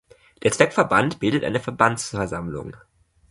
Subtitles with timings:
[0.41, 2.75] Der Zweckverband bildet eine Verbandsversammlung.